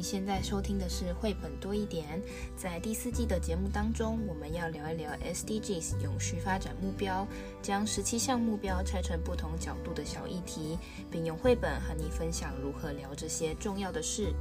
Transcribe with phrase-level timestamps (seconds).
[0.00, 2.22] 你现在收听的是绘本多一点。
[2.56, 7.28] 在第四季的节目当中，我们要聊一聊 SDGs 永续发展目标，
[7.60, 10.78] 将十七项目标拆成不同角度的小议题，
[11.10, 14.32] 并用绘本和你分享如何聊这些重要的事。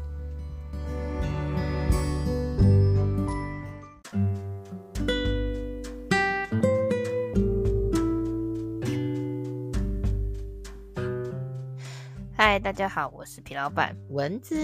[12.70, 14.56] 大家好，我是皮老板蚊子。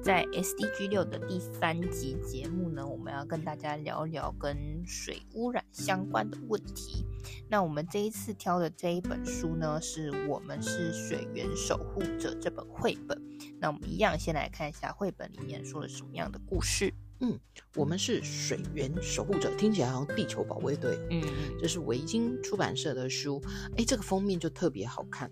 [0.00, 7.04] 在 SDG 六的第三集节目呢，我们要跟大家聊聊跟水污染相关的问题。
[7.48, 13.20] 那我们这一次挑的这一本书呢，是我们是水源守护者这本绘本。
[13.58, 16.94] 那我们一样先来看一下绘本里面说了什么样的故事。
[17.18, 17.36] 嗯，
[17.74, 20.96] 我们是水源守护者，听起来好像地球保卫队。
[21.10, 21.20] 嗯，
[21.58, 23.42] 这是维京出版社的书。
[23.76, 25.28] 哎，这个封面就特别好看。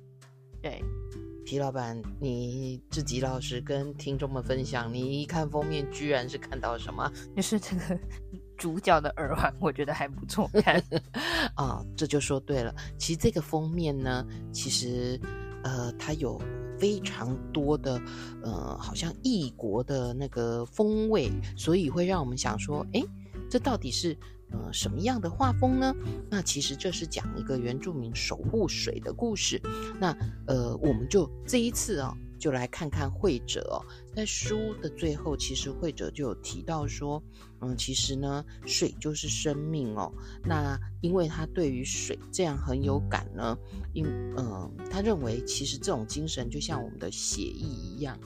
[0.60, 0.82] 对。
[1.46, 7.08] 皮老板，你自己老实跟听众们分享，你一看封面，居然是看到什么？
[7.36, 7.96] 就是这个
[8.56, 10.82] 主角的耳环，我觉得还不错看
[11.54, 12.74] 啊、哦，这就说对了。
[12.98, 15.20] 其实这个封面呢，其实
[15.62, 16.36] 呃，它有
[16.80, 18.02] 非常多的
[18.42, 23.00] 呃，好像异国的那个风味，所以会让我们想说，哎，
[23.48, 24.18] 这到底是？
[24.50, 25.94] 呃，什么样的画风呢？
[26.30, 29.60] 那其实这是讲一个原住民守护水的故事。
[30.00, 30.16] 那
[30.46, 33.82] 呃，我们就这一次啊、哦，就来看看绘者哦，
[34.14, 37.22] 在书的最后，其实绘者就有提到说，
[37.60, 40.12] 嗯，其实呢，水就是生命哦。
[40.44, 43.58] 那因为他对于水这样很有感呢，
[43.92, 48.16] 因嗯、呃，他认为其实这种精神就像我们的血液一样，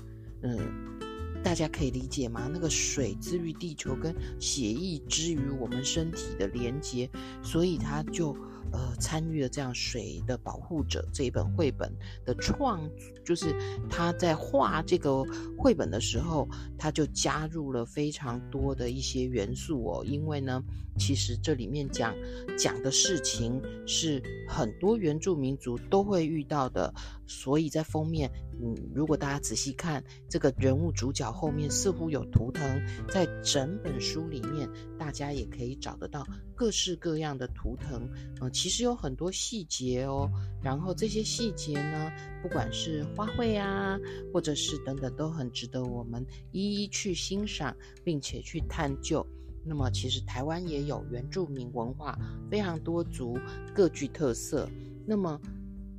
[0.42, 0.99] 嗯。
[1.42, 2.48] 大家可以理解吗？
[2.52, 7.10] 那个水之于地球，跟血液之于我们身体的连接，
[7.42, 8.32] 所以他就
[8.72, 11.92] 呃参与了这样水的保护者这一本绘本
[12.24, 12.88] 的创，
[13.24, 13.54] 就是
[13.88, 15.24] 他在画这个
[15.58, 20.62] 绘本的时候，他就加入了非常多的一些元素哦，因为呢，
[20.98, 22.14] 其实这里面讲
[22.56, 26.94] 讲的事情是很多原住民族都会遇到的，
[27.26, 28.30] 所以在封面。
[28.62, 32.62] 嗯，如果大家仔细看这个人物主角后面似乎有图腾，
[33.08, 38.06] 在整本书里面，大家也可以找得到各式各样的图腾。
[38.40, 40.30] 嗯，其实有很多细节哦。
[40.62, 42.12] 然后这些细节呢，
[42.42, 43.98] 不管是花卉啊，
[44.32, 46.22] 或者是等等，都很值得我们
[46.52, 49.26] 一一去欣赏，并且去探究。
[49.64, 52.18] 那么，其实台湾也有原住民文化，
[52.50, 53.38] 非常多族，
[53.74, 54.68] 各具特色。
[55.06, 55.40] 那么。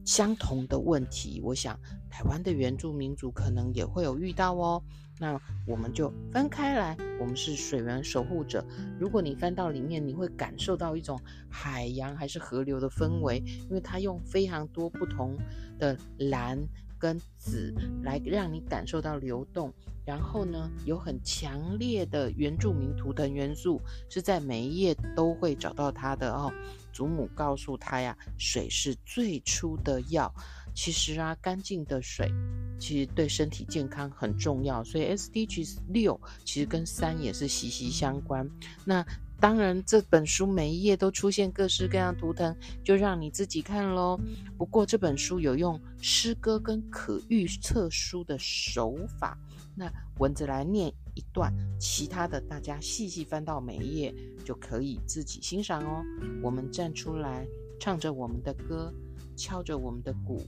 [0.06, 1.80] 相同的问题，我想
[2.10, 4.82] 台湾的原住民族可能也会有遇到哦。
[5.20, 8.66] 那我们就翻开来，我们是水源守护者。
[9.00, 15.38] 如果你翻到里面，你会感受到一种海洋还是河流的氛围，因为它用非常多不同
[15.78, 16.58] 的蓝
[16.98, 17.72] 跟紫
[18.04, 19.72] 来让你感受到流动。
[20.04, 23.80] 然后呢，有很强烈的原住民图腾元素，
[24.10, 26.52] 是在每一页都会找到它的哦。
[26.91, 30.34] 祖母告诉他呀，水是最初的药。
[30.74, 32.31] 其实啊，干净的水
[32.79, 34.81] 其实对身体健康很重要。
[34.84, 38.50] 所以 SDGs 六其实跟三也是息息相关。
[38.85, 39.06] 那
[39.38, 44.18] 当然，这本书每一页都出现各式各样图腾，就让你自己看喽。
[44.58, 49.38] 不过这本书有用诗歌跟可预测书的手法。
[49.75, 54.14] 那蚊子来念一段，其他的大家细细翻到每一页
[54.44, 56.04] 就可以自己欣赏哦。
[56.42, 57.48] 我们站出来，
[57.80, 58.94] 唱着我们的歌，
[59.36, 60.42] 敲着我们的鼓，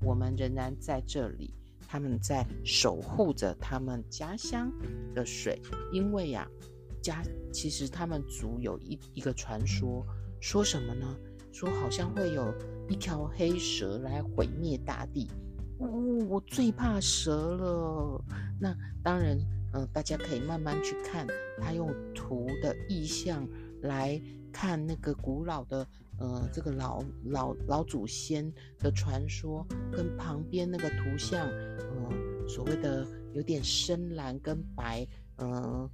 [0.00, 1.54] 我们仍然在这里。
[1.86, 4.72] 他们在守护着他们家乡
[5.14, 5.60] 的水，
[5.92, 6.48] 因为呀、
[7.00, 7.22] 家
[7.52, 10.04] 其实他们族有一一个传说，
[10.40, 11.06] 说什么呢？
[11.52, 12.52] 说好像会有
[12.88, 15.30] 一条黑蛇来毁灭大地。
[15.78, 15.88] 哦，
[16.28, 18.24] 我最怕蛇了。
[18.58, 18.74] 那
[19.04, 19.38] 当然，
[19.74, 21.26] 呃，大家可以慢慢去看，
[21.60, 23.46] 他用图的意象
[23.82, 24.20] 来
[24.52, 25.86] 看那个古老的，
[26.20, 33.04] 呃，这个老老老祖先的传说，跟旁边那个图像，呃，所谓的
[33.34, 35.04] 有点深蓝跟白，
[35.36, 35.90] 呃，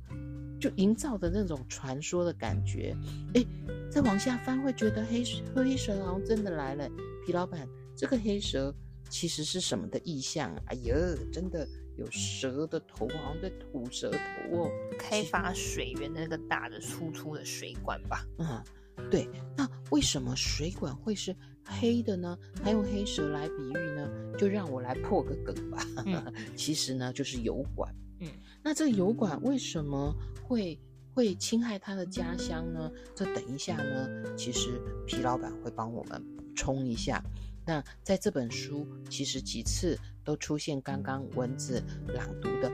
[0.60, 2.94] 就营造的那种传说的感觉。
[3.32, 3.46] 诶，
[3.90, 5.24] 再往下翻会觉得黑
[5.54, 6.86] 黑蛇好像真的来了。
[7.24, 7.66] 皮老板，
[7.96, 8.74] 这个黑蛇。
[9.08, 10.54] 其实是什么的意象？
[10.66, 10.94] 哎呦，
[11.32, 11.66] 真的
[12.00, 14.18] 有蛇的头，好像在吐舌头
[14.56, 14.70] 哦。
[14.98, 18.26] 开发水源的那个大的粗粗的水管吧。
[18.38, 18.64] 嗯，
[19.10, 19.28] 对。
[19.56, 22.38] 那为什么水管会是黑的呢？
[22.64, 24.08] 他用黑蛇来比喻呢？
[24.38, 25.84] 就让我来破个梗吧。
[26.06, 27.94] 嗯、 其实呢，就是油管。
[28.20, 28.28] 嗯，
[28.62, 30.78] 那这个油管为什么会
[31.12, 32.90] 会侵害他的家乡呢？
[33.14, 37.22] 这等一下呢，其实皮老板会帮我们补充一下。
[37.70, 42.68] 那在这本书，其实几次都出现刚刚蚊子朗读的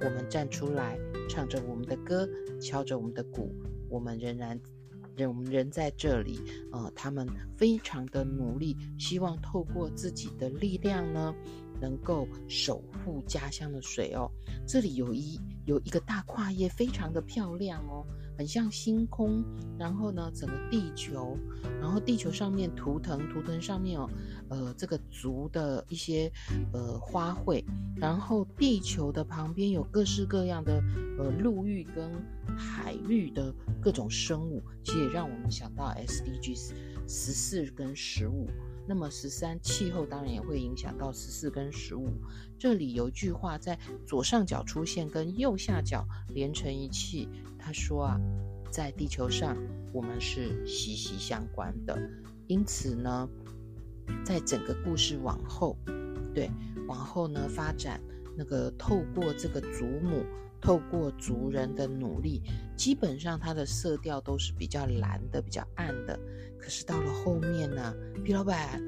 [0.00, 0.98] 我们站出来，
[1.28, 2.28] 唱着我们的歌，
[2.60, 3.54] 敲着我们的鼓，
[3.88, 4.60] 我们仍然，
[5.14, 6.40] 人，我们人在这里。
[6.72, 7.24] 呃，他们
[7.56, 11.32] 非常的努力，希望透过自己的力量呢，
[11.80, 14.28] 能够守护家乡的水哦。
[14.66, 18.04] 这里有一有一个大跨页，非常的漂亮哦。
[18.40, 19.44] 很像星空，
[19.78, 21.36] 然后呢，整个地球，
[21.78, 24.08] 然后地球上面图腾，图腾上面哦，
[24.48, 26.32] 呃，这个族的一些
[26.72, 27.62] 呃花卉，
[27.96, 30.82] 然后地球的旁边有各式各样的
[31.18, 32.10] 呃陆域跟
[32.56, 36.72] 海域的各种生物，其实也让我们想到 SDGs
[37.06, 38.48] 十四跟十五。
[38.88, 42.08] 那么十三气候当然也会影响到十四跟十五。
[42.58, 46.04] 这里有一句话在左上角出现，跟右下角
[46.34, 47.28] 连成一气。
[47.60, 48.20] 他说啊，
[48.70, 49.56] 在地球上
[49.92, 51.96] 我们是息息相关的。
[52.46, 53.28] 因此呢，
[54.24, 55.76] 在整个故事往后，
[56.34, 56.50] 对，
[56.88, 58.00] 往后呢发展，
[58.36, 60.24] 那个透过这个祖母，
[60.60, 62.42] 透过族人的努力，
[62.76, 66.18] 基本上它的色调都是比较蓝的，比较暗的。
[66.58, 68.82] 可是到了后面呢、啊，皮老板，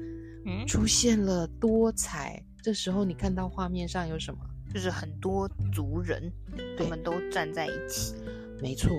[0.45, 2.43] 嗯，出现了多彩。
[2.61, 4.39] 这时候你看到画面上有什么？
[4.73, 6.31] 就是很多族人，
[6.77, 8.15] 他们都站在一起。
[8.63, 8.89] 没错，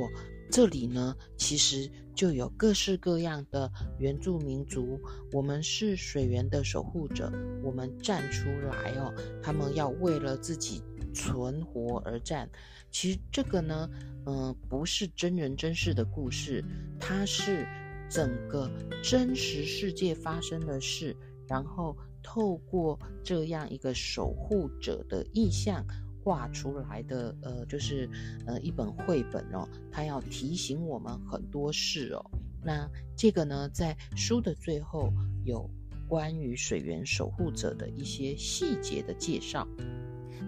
[0.50, 5.00] 这里呢，其实就有各式各样的原住民族。
[5.32, 7.32] 我们是水源的守护者，
[7.62, 9.10] 我们站出来哦。
[9.42, 10.82] 他们要为了自己
[11.14, 12.46] 存活而战。
[12.90, 13.88] 其实这个呢，
[14.26, 16.62] 嗯、不是真人真事的故事，
[17.00, 17.66] 它是。
[18.10, 18.70] 整个
[19.02, 21.16] 真实世界发生的事，
[21.48, 25.84] 然后透过这样一个守护者的意象
[26.24, 28.08] 画出来的，呃，就是
[28.46, 32.24] 呃一本绘本哦，它要提醒我们很多事哦。
[32.62, 35.12] 那这个呢，在书的最后
[35.44, 35.68] 有
[36.08, 39.68] 关于水源守护者的一些细节的介绍。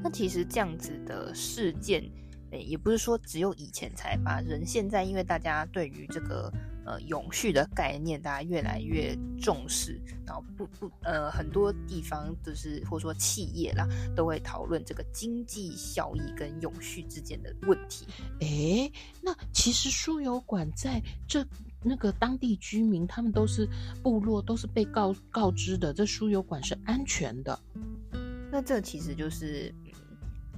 [0.02, 2.02] 那其实这样子的事件，
[2.52, 6.50] 诶，也不是说只有以前才发生，现在因为大家对于这个。
[6.86, 18.06] 呃，永续的概念，大家越来越重视，然后不不呃，很多地方就是或者说企业啦，都会讨论这个经济效益跟永续之间的问题。
[18.38, 21.44] 诶，那其实输油管在这
[21.82, 23.68] 那个当地居民，他们都是
[24.02, 27.58] 部落，都是被告告知的，这输油管是安全的。
[28.52, 29.74] 那这其实就是。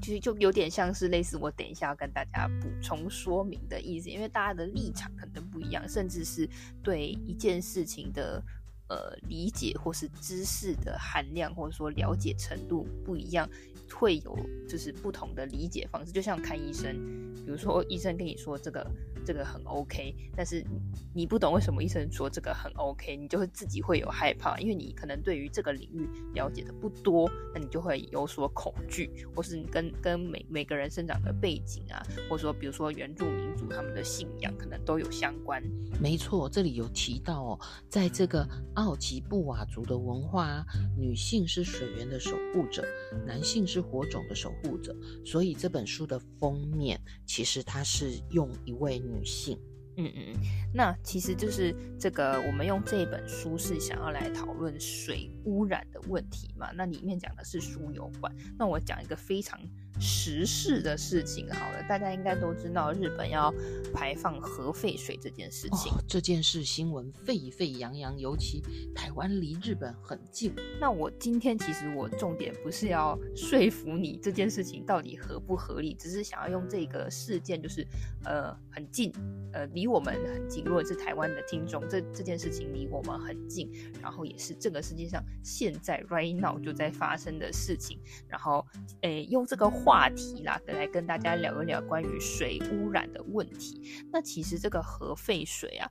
[0.00, 6.48] 其实就有点像是类似我等一下要跟大家补充说明的意思，因为大家的立场可能不一样，甚至是
[6.82, 8.42] 对一件事情的
[8.88, 13.48] 呃理解或是知识的含量或者说了解程度不一样，
[13.92, 14.38] 会有
[14.68, 16.12] 就是不同的理解方式。
[16.12, 16.94] 就像看医生，
[17.34, 18.86] 比如说医生跟你说这个。
[19.26, 20.64] 这个很 OK，但是
[21.12, 35.62] 你不懂为什么医生说这个很 OK，你就会自己会有害怕，因为你可能对于这个领域了解的不多，那你就会有所恐惧，或是跟跟每每个人生长的背景啊，或者说比如说原住民族他们的信仰可能都有相关。
[36.00, 40.64] 没错，这里有提到哦，在这个奥吉布瓦族的文化，
[40.96, 42.82] 女性是水源的守护者，
[43.26, 44.92] 男性是火种的守护者，
[45.24, 49.24] 所以这本书的封面其实它是用一位女。
[49.28, 49.60] 性，
[49.98, 50.40] 嗯嗯嗯，
[50.72, 56.72] 那其实就是这个，我们用这本书是想要来讨论水污染的问题嘛。
[56.72, 59.60] 那里面讲的是输油管，那我讲一个非常。
[60.00, 63.52] 时事的事情好了，大家应该都知道日本要
[63.92, 65.90] 排放核废水这件事情。
[65.92, 68.62] 哦，这件事新闻沸沸扬扬，尤其
[68.94, 70.54] 台湾离日本很近。
[70.80, 77.84] 那我今天其实我重点不是要说服你这件事情到底合不合理，只是想要用这个事件，就是
[78.24, 79.12] 呃很近，
[79.52, 80.62] 呃离我们很近。
[80.64, 83.68] 如果是台湾的听众，这这件事情离我们很近，
[84.00, 87.98] 然后也是这个世界上现在 right now 就在发生的事情。
[88.28, 88.64] 然后
[89.00, 89.68] 诶用这个。
[89.88, 94.04] 话题啦，来跟大家聊一聊关于水污染的问题。
[94.12, 95.90] 那其实这个核废水啊，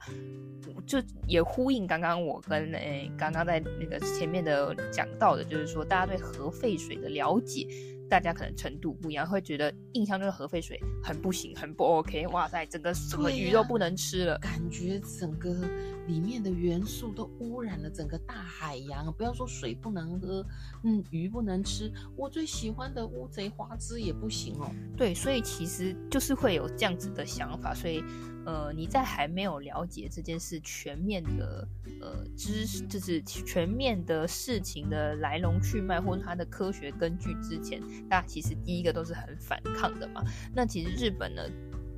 [0.85, 7.67] 就也呼应刚刚我跟诶刚刚在那个前面的讲到的，就是说大家对核废水的了解。
[8.09, 12.25] 大家可能程度不一样，会觉得印象中的核废水很不行，很不 OK。
[12.27, 15.53] 哇塞，整个什么鱼都不能吃了，啊，感觉整个
[16.07, 19.11] 里面的元素都污染了整个大海洋。
[19.13, 20.45] 不要说水不能喝，
[20.83, 24.71] 嗯，鱼不能吃，我最喜欢的乌贼花枝也不行哦。
[24.95, 28.03] 对，所以其实就是会有这样子的想法，所以。
[28.47, 31.67] 呃，你在还没有了解这件事全面的
[31.99, 40.23] 呃知识，就是全面的事情的来龙去脉或它的科学根据之前，大家其实第一个都是很反抗的嘛。
[40.55, 41.43] 那其实日本呢，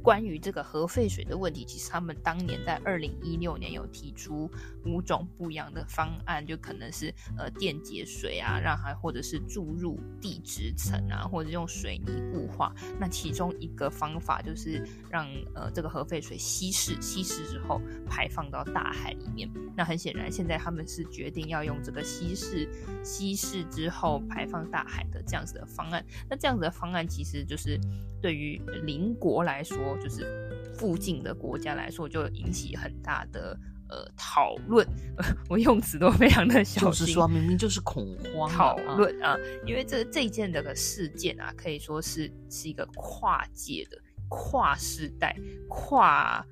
[0.02, 4.50] 关于这个核废水的问题，其实他们当年在二零一六年有提出
[4.86, 12.74] 五种不一样的方案，就可能是呃电解水啊，让它或者是注入地质层啊，或者用水泥固化。
[13.00, 19.50] 那其中一个方法就是让呃这个核废水稀释，稀释之后排放到大海里面。
[19.76, 22.70] 那很显然，现在他们是决定要用这个稀释，
[23.04, 26.06] 稀释之后排放大海的这样子的方案。
[26.30, 27.80] 那这样子的方案其实就是
[28.22, 33.58] 对于邻国来说，就是附近的国家来说，就引起很大的
[33.90, 34.88] 呃讨论。
[35.50, 43.98] 我用词都非常的小心，就是说明明就是恐慌讨论啊，因为这这件这个事件啊，可以说是是一个跨界的、
[44.30, 45.36] 跨世代、
[45.68, 46.46] 跨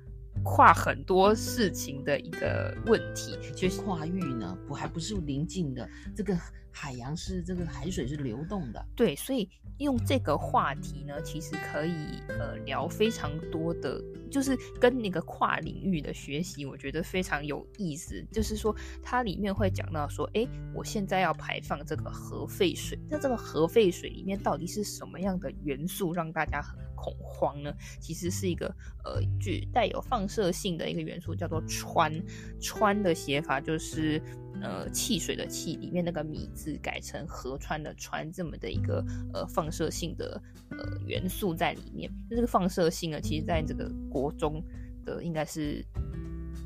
[0.44, 3.38] 跨很多事情的一个问题。
[3.54, 6.36] 就是跨域呢，不还不是临近的这个
[6.70, 9.48] 海洋是这个海水是流动的，对，所以。
[9.78, 18.22] 用这个话题呢，其实可以呃聊非常多的，就是跟那个跨领域的学习，我觉得非常有意思。
[18.32, 27.72] 就是说，它里面会讲到说，哎，我现在要排放这个核废水，那这个核废水里面到底是什么样的元素让大家很恐慌呢？
[28.00, 28.66] 其实是一个
[29.04, 32.22] 呃具带有放射性的一个元素，叫做氚。
[32.60, 34.20] 氚的写法就是。
[34.60, 42.10] 呃，汽水的汽里面那个米字改成河川的川，这么的一个呃放射性的呃元素在里面。
[42.28, 44.60] 那这个放射性呢，其实在这个国中
[45.04, 45.86] 的应该是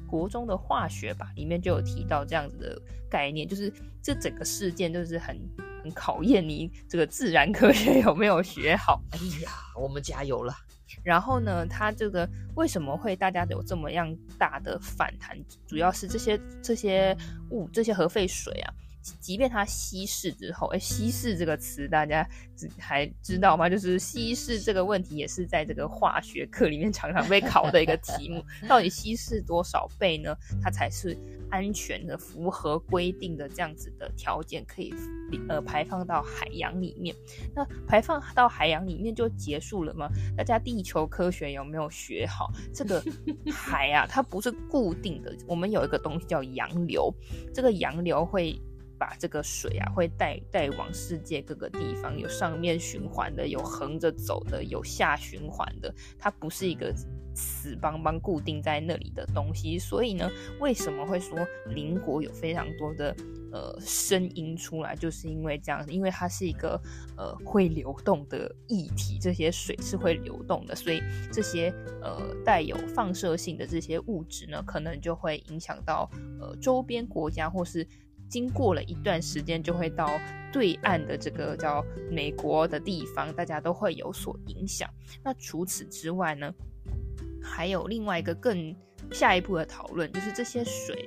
[0.07, 3.71] 国中的化学吧，里面就有提到这样子的概念，就是
[4.03, 9.03] 这整个事件就是很很考验你这个自然科学有没有学好。
[9.11, 10.55] 哎呀，我们加油了。
[11.03, 15.37] 然后呢，它这个为什么会大家有这么样大的反弹？
[15.67, 17.17] 主要是这些这些
[17.51, 18.75] 物这些核废水啊，
[19.19, 22.29] 即便它稀释之后，哎，稀释这个词大家
[22.79, 23.71] 还知道吗？
[23.71, 28.45] 就是稀释这个问题也是在这个化学课里面常常被考的一个题目。
[28.69, 30.37] 到底稀释多少倍呢？
[30.63, 31.17] 它才是
[31.53, 34.93] 安全的、符合规定的这样子的条件，可以
[35.51, 37.15] 呃排放到海洋里面。
[37.55, 40.09] 那排放到海洋里面就结束了吗？
[40.35, 42.51] 大家地球科学有没有学好？
[42.73, 43.05] 这个
[43.53, 45.37] 海啊，它不是固定的。
[45.47, 47.15] 我们有一个东西叫洋流，
[47.53, 48.59] 这个洋流会
[49.03, 55.93] 把这个水啊，会带带往世界各个地方，有上面循环的，有横着走的，有下循环的。
[56.21, 56.95] 它不是一个。
[57.35, 60.31] 死邦邦固定在那里的东西，所以呢，
[60.61, 63.17] 为什么会说邻国有非常多的
[63.51, 66.79] 呃声音出来，就是因为这样，因为它是一个
[67.17, 77.89] 呃会流动的液体，这些水是会流动的，所以这些呃带有放射性的这些物质呢，可能就会影响到呃周边国家，或是
[78.33, 80.19] 经过了一段时间就会到
[80.51, 84.89] 对岸的这个叫美国的地方，大家都会有所影响。
[85.23, 86.51] 那除此之外呢？
[87.43, 88.75] 还有另外一个更
[89.11, 91.07] 下一步的讨论，就是这些水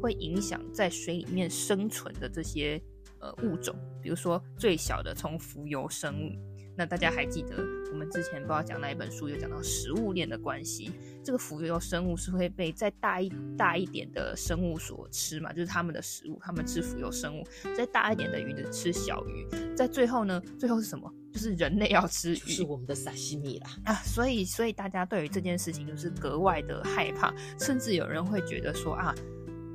[0.00, 2.80] 会影响在水里面生存的这些
[3.18, 6.49] 呃物种，比如说最小的从浮游生物。
[6.80, 10.90] 那大家还记得我们之前不知道讲哪一本书有讲到食物链的关系？
[11.22, 15.52] 这个浮游生物是会被再大一大一点的生物所吃嘛？
[15.52, 17.44] 就是他们的食物，他们吃浮游生物；
[17.76, 19.46] 再大一点的鱼的吃小鱼。
[19.76, 21.12] 在最后呢，最后是什么？
[21.30, 23.94] 就是人类要吃鱼，是我们的沙西米啦啊！
[23.96, 29.14] 所以，所以大家对于这件事情就是格外的害怕，甚至有人会觉得说啊，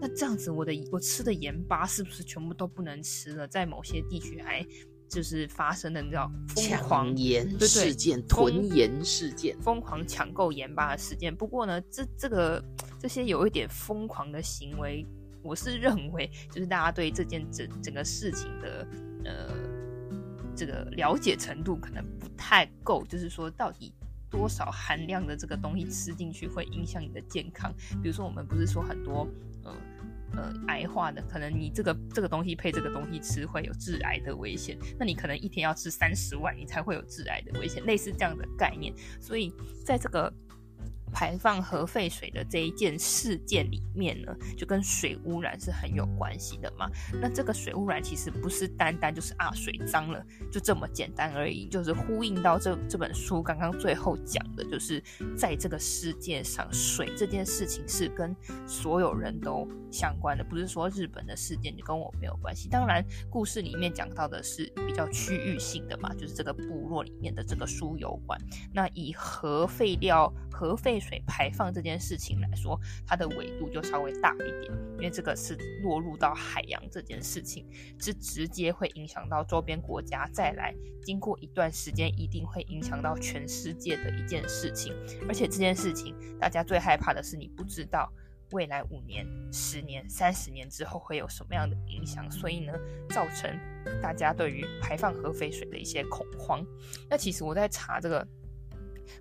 [0.01, 3.47] 那这样子我的我吃的盐巴是不是全部都不能吃了？
[3.47, 4.65] 在某些地区还
[5.15, 11.33] 就是发生的叫疯狂盐事件、囤盐事件、疯狂抢购盐巴的事件。
[11.33, 12.61] 不过呢，这这个
[12.99, 15.05] 这些有一点疯狂的行为，
[15.41, 18.87] 我是认为就是大家对这件整整个事情的
[19.23, 19.75] 呃。
[20.57, 23.93] 这个了解程度可能不太够，就是说到底
[24.29, 27.73] 多少含量的这个东西吃进去会影响你的健康？
[28.01, 29.27] 比如说我们不是说很多
[30.37, 38.93] 呃癌化的，可能你这个这个东西配这个东西吃会有致癌的危险，那你可能一天要吃三十万，你才会有致癌的危险，类似这样的概念。
[39.19, 40.31] 所以在这个。
[41.15, 46.91] 排放核废水的这一件事件里面呢，就跟水污染是很有关系的嘛。
[47.21, 55.01] 那这个水污染其实不是单单就是啊水脏了就这么简单而已，就是呼应到这这本书刚刚最后讲的，就是
[55.37, 58.35] 在这个世界上，水这件事情是跟
[58.67, 62.67] 所有人都相关的，不是说日本的事件就跟我没有关系。
[62.67, 68.37] 当然，故事里面讲到的是比较区域性的嘛，就是这个部落里面的这个书有关。
[68.73, 77.67] 那以核废料、核废水排放这件事情来说，它的纬度就稍微大一点，因为这个是落入到海洋这件事情，
[77.99, 84.93] 是直接会影响到周边国家，再来经过一段时间，一定会影响到全世界的一件事情。
[85.27, 88.11] 而且这件事情，大家最害怕的是你不知道
[88.51, 92.73] 未来五年、十年、三十年之后会有什么样的影响，所以呢，
[93.09, 93.59] 造成
[94.01, 96.65] 大家对于排放核废水的一些恐慌。
[97.09, 98.27] 那其实我在查这个。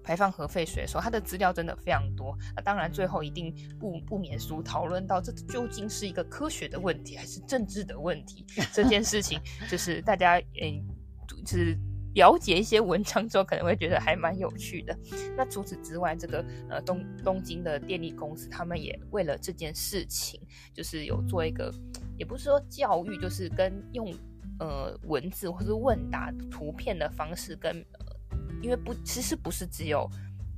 [0.03, 2.37] 排放核废水的时候，它的资料真的非常多。
[2.55, 8.45] 那当然，最后一定不不免俗讨论到这究竟是一个科学的问题还是政治的问题。
[8.73, 10.85] 这件事情就是大家诶、欸，
[11.27, 11.77] 就是
[12.15, 14.97] 了解一些文章之后，可能会觉得还蛮有趣的。
[15.37, 20.41] 那除此之外，这个呃东东京的电力公司，他们也为了这件事情，
[20.73, 21.73] 就是有做一个，
[22.17, 24.15] 也不是说教育，就是跟用
[24.61, 27.85] 呃文字或是问答图片的方式跟。
[28.65, 30.11] 因为不，其实不是只有，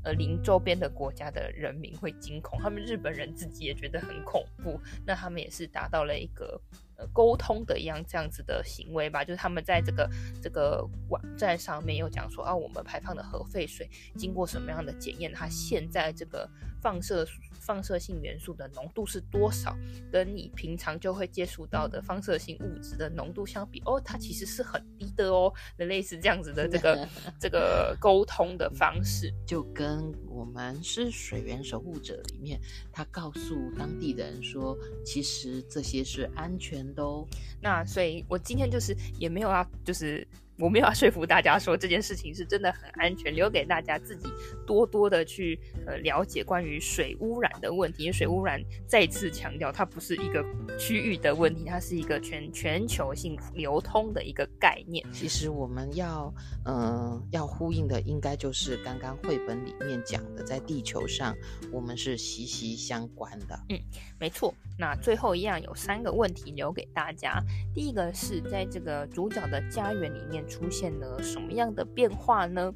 [0.04, 6.60] 呃，邻周边的国家的人民会惊恐，他们日本人自己也觉得很恐怖，那他们也是达到了一个。
[6.98, 10.08] 呃，沟通的一样这样子的行为吧，就是他们在这个
[10.42, 13.86] 这个网站上面有讲说啊，我们排放的核废水
[14.16, 16.48] 经过什么样的检验，它现在这个
[16.80, 17.22] 放射
[17.66, 19.76] 放射性元素的浓度是多少，
[20.12, 27.08] 跟你平常就会接触到的放射性物质的浓度相比，哦，它其实是很低的哦，那类似这样子的这个
[27.40, 32.60] 这个沟通的方式，就跟我们是水源守护者里面，
[32.92, 36.76] 他告诉当地的人说，其实这些是安全。
[36.94, 37.26] 的哦，
[37.60, 40.26] 那所以，我今天就是也没有要，就是。
[40.58, 44.28] 我没有要说服大家说这件事情是真的很安全，留给大家自己
[44.66, 48.04] 多多的去呃了解关于水污染的问题。
[48.04, 50.44] 因为水污染再次强调，它不是一个
[50.78, 55.04] 区域的问题，它是一个全全球性流通的一个概念。
[55.12, 56.32] 其实我们要
[56.64, 61.36] 嗯、呃、要呼应的，应该就是刚刚绘本里面讲的，在地球上
[61.70, 63.58] 我们是息息相关的。
[63.68, 63.78] 嗯，
[64.18, 64.54] 没错。
[64.78, 67.42] 那最后一样有三个问题留给大家。
[67.76, 70.42] 第一个是在这个主角的家园里面。
[70.48, 72.72] 出现了什么样的变化呢？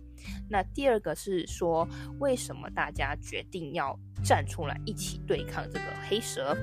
[0.50, 1.88] 那第二个是说，
[2.19, 6.54] 为什么大家决定要站出来一起对抗这个黑蛇？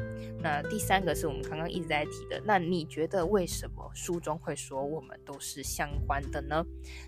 [0.44, 6.63] 那第三个是我们刚刚一直在提的，那你觉得为什么书中会说我们都是相关的呢？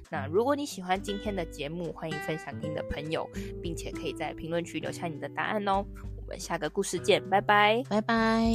[0.10, 3.30] 那如果你喜欢今天的节目，欢迎分享给你的朋友，
[3.62, 5.86] 并且可以在评论区留下你的答案哦。
[6.18, 8.50] 我们下个故事见，拜拜，拜拜。